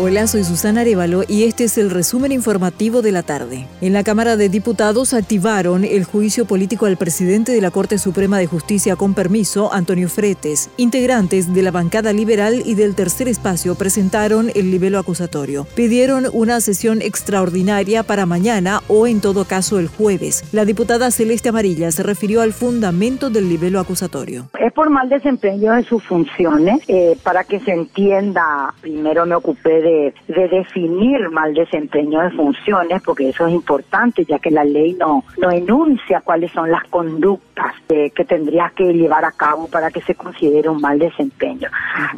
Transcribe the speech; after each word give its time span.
Hola, 0.00 0.28
soy 0.28 0.44
Susana 0.44 0.82
Arevalo 0.82 1.24
y 1.26 1.42
este 1.42 1.64
es 1.64 1.76
el 1.76 1.90
resumen 1.90 2.30
informativo 2.30 3.02
de 3.02 3.10
la 3.10 3.24
tarde. 3.24 3.66
En 3.80 3.92
la 3.92 4.04
Cámara 4.04 4.36
de 4.36 4.48
Diputados 4.48 5.12
activaron 5.12 5.82
el 5.82 6.04
juicio 6.04 6.44
político 6.44 6.86
al 6.86 6.96
presidente 6.96 7.50
de 7.50 7.60
la 7.60 7.72
Corte 7.72 7.98
Suprema 7.98 8.38
de 8.38 8.46
Justicia 8.46 8.94
con 8.94 9.14
permiso, 9.14 9.72
Antonio 9.74 10.08
Fretes. 10.08 10.70
Integrantes 10.76 11.52
de 11.52 11.62
la 11.62 11.72
bancada 11.72 12.12
liberal 12.12 12.62
y 12.64 12.76
del 12.76 12.94
tercer 12.94 13.26
espacio 13.26 13.74
presentaron 13.74 14.52
el 14.54 14.70
libelo 14.70 15.00
acusatorio. 15.00 15.66
Pidieron 15.74 16.26
una 16.32 16.60
sesión 16.60 17.02
extraordinaria 17.02 18.04
para 18.04 18.24
mañana 18.24 18.82
o 18.86 19.08
en 19.08 19.20
todo 19.20 19.46
caso 19.46 19.80
el 19.80 19.88
jueves. 19.88 20.44
La 20.52 20.64
diputada 20.64 21.10
Celeste 21.10 21.48
Amarilla 21.48 21.90
se 21.90 22.04
refirió 22.04 22.42
al 22.42 22.52
fundamento 22.52 23.30
del 23.30 23.48
libelo 23.48 23.80
acusatorio. 23.80 24.48
Es 24.60 24.72
por 24.72 24.90
mal 24.90 25.08
desempeño 25.08 25.72
de 25.72 25.82
sus 25.82 26.04
funciones. 26.04 26.84
Eh, 26.86 27.18
para 27.24 27.42
que 27.42 27.58
se 27.58 27.72
entienda, 27.72 28.72
primero 28.80 29.26
me 29.26 29.34
ocupé 29.34 29.82
de 29.82 29.87
de, 29.88 30.48
definir 30.48 31.30
mal 31.30 31.54
desempeño 31.54 32.20
de 32.20 32.30
funciones, 32.30 33.02
porque 33.02 33.28
eso 33.28 33.46
es 33.46 33.54
importante, 33.54 34.24
ya 34.24 34.38
que 34.38 34.50
la 34.50 34.64
ley 34.64 34.94
no, 34.94 35.24
no 35.38 35.50
enuncia 35.50 36.20
cuáles 36.20 36.52
son 36.52 36.70
las 36.70 36.84
conductas 36.84 37.74
que 37.88 38.24
tendrías 38.24 38.72
que 38.72 38.92
llevar 38.92 39.24
a 39.24 39.32
cabo 39.32 39.66
para 39.68 39.90
que 39.90 40.00
se 40.02 40.14
considere 40.14 40.68
un 40.68 40.80
mal 40.80 40.98
desempeño. 40.98 41.68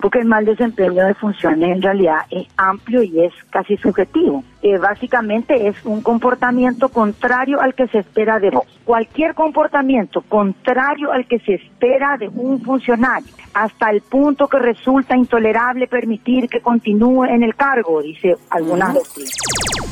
Porque 0.00 0.18
el 0.18 0.26
mal 0.26 0.44
desempeño 0.44 1.06
de 1.06 1.14
funciones 1.14 1.76
en 1.76 1.82
realidad 1.82 2.20
es 2.30 2.46
amplio 2.56 3.02
y 3.02 3.20
es 3.20 3.32
casi 3.50 3.76
subjetivo. 3.76 4.44
Eh, 4.62 4.76
básicamente 4.76 5.68
es 5.68 5.76
un 5.86 6.02
comportamiento 6.02 6.90
contrario 6.90 7.62
al 7.62 7.74
que 7.74 7.88
se 7.88 8.00
espera 8.00 8.38
de 8.38 8.50
vos. 8.50 8.66
Cualquier 8.84 9.34
comportamiento 9.34 10.20
contrario 10.22 11.12
al 11.12 11.26
que 11.26 11.38
se 11.38 11.54
espera 11.54 12.18
de 12.18 12.28
un 12.28 12.60
funcionario, 12.60 13.32
hasta 13.54 13.90
el 13.90 14.02
punto 14.02 14.48
que 14.48 14.58
resulta 14.58 15.16
intolerable 15.16 15.86
permitir 15.86 16.48
que 16.48 16.60
continúe 16.60 17.24
en 17.24 17.42
el 17.42 17.54
cargo, 17.60 18.00
dice 18.00 18.38
algunas 18.48 18.94
doctrinas. 18.94 19.34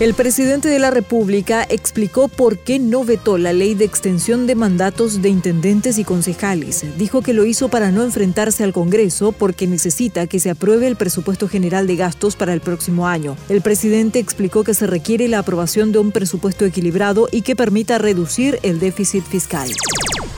El 0.00 0.14
presidente 0.14 0.68
de 0.68 0.78
la 0.78 0.90
República 0.90 1.66
explicó 1.68 2.28
por 2.28 2.56
qué 2.58 2.78
no 2.78 3.04
vetó 3.04 3.36
la 3.36 3.52
ley 3.52 3.74
de 3.74 3.84
extensión 3.84 4.46
de 4.46 4.54
mandatos 4.54 5.20
de 5.20 5.28
intendentes 5.28 5.98
y 5.98 6.04
concejales. 6.04 6.86
Dijo 6.96 7.20
que 7.20 7.34
lo 7.34 7.44
hizo 7.44 7.68
para 7.68 7.90
no 7.90 8.04
enfrentarse 8.04 8.64
al 8.64 8.72
Congreso 8.72 9.32
porque 9.32 9.66
necesita 9.66 10.26
que 10.26 10.40
se 10.40 10.50
apruebe 10.50 10.86
el 10.86 10.96
presupuesto 10.96 11.46
general 11.46 11.86
de 11.86 11.96
gastos 11.96 12.36
para 12.36 12.54
el 12.54 12.60
próximo 12.60 13.06
año. 13.06 13.36
El 13.50 13.60
presidente 13.60 14.18
explicó 14.18 14.64
que 14.64 14.72
se 14.72 14.86
requiere 14.86 15.28
la 15.28 15.40
aprobación 15.40 15.92
de 15.92 15.98
un 15.98 16.10
presupuesto 16.10 16.64
equilibrado 16.64 17.28
y 17.30 17.42
que 17.42 17.54
permita 17.54 17.98
reducir 17.98 18.58
el 18.62 18.78
déficit 18.78 19.24
fiscal. 19.24 19.68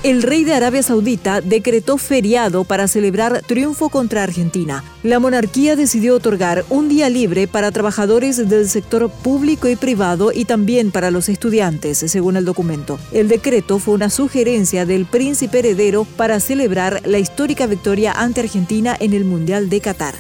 El 0.02 0.22
rey 0.22 0.44
de 0.44 0.54
Arabia 0.54 0.82
Saudita 0.82 1.42
decretó 1.42 1.98
feriado 1.98 2.64
para 2.64 2.88
celebrar 2.88 3.42
triunfo 3.46 3.90
contra 3.90 4.22
Argentina. 4.22 4.82
La 5.02 5.18
monarquía 5.18 5.76
decidió 5.76 6.16
otorgar 6.16 6.64
un 6.70 6.88
día 6.88 7.10
libre 7.10 7.46
para 7.46 7.70
trabajadores 7.70 8.48
del 8.48 8.66
sector 8.70 9.10
público 9.10 9.68
y 9.68 9.76
privado 9.76 10.32
y 10.32 10.46
también 10.46 10.90
para 10.90 11.10
los 11.10 11.28
estudiantes, 11.28 11.98
según 11.98 12.38
el 12.38 12.46
documento. 12.46 12.98
El 13.12 13.28
decreto 13.28 13.78
fue 13.78 13.92
una 13.92 14.08
sugerencia 14.08 14.86
del 14.86 15.04
príncipe 15.04 15.58
heredero 15.58 16.04
para 16.16 16.40
celebrar 16.40 17.02
la 17.04 17.18
histórica 17.18 17.66
victoria 17.66 18.12
ante 18.12 18.40
Argentina 18.40 18.96
en 18.98 19.12
el 19.12 19.26
Mundial 19.26 19.68
de 19.68 19.82
Qatar. 19.82 20.14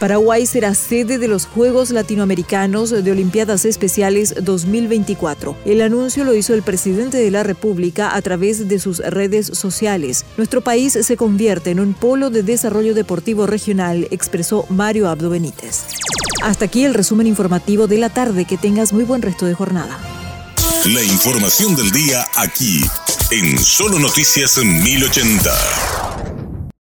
Paraguay 0.00 0.46
será 0.46 0.74
sede 0.74 1.18
de 1.18 1.28
los 1.28 1.44
Juegos 1.44 1.90
Latinoamericanos 1.90 2.88
de 2.88 3.12
Olimpiadas 3.12 3.66
Especiales 3.66 4.34
2024. 4.42 5.58
El 5.66 5.82
anuncio 5.82 6.24
lo 6.24 6.34
hizo 6.34 6.54
el 6.54 6.62
presidente 6.62 7.18
de 7.18 7.30
la 7.30 7.42
República 7.42 8.16
a 8.16 8.22
través 8.22 8.66
de 8.66 8.78
sus 8.78 9.00
redes 9.00 9.48
sociales. 9.48 10.24
Nuestro 10.38 10.62
país 10.62 10.94
se 10.94 11.16
convierte 11.18 11.70
en 11.70 11.80
un 11.80 11.92
polo 11.92 12.30
de 12.30 12.42
desarrollo 12.42 12.94
deportivo 12.94 13.46
regional, 13.46 14.08
expresó 14.10 14.64
Mario 14.70 15.06
Abdo 15.06 15.28
Benítez. 15.28 15.84
Hasta 16.42 16.64
aquí 16.64 16.84
el 16.84 16.94
resumen 16.94 17.26
informativo 17.26 17.86
de 17.86 17.98
la 17.98 18.08
tarde. 18.08 18.46
Que 18.46 18.56
tengas 18.56 18.94
muy 18.94 19.04
buen 19.04 19.20
resto 19.20 19.44
de 19.44 19.52
jornada. 19.52 19.98
La 20.86 21.02
información 21.02 21.76
del 21.76 21.90
día 21.90 22.24
aquí, 22.36 22.82
en 23.32 23.58
Solo 23.58 23.98
Noticias 23.98 24.56
1080. 24.64 26.09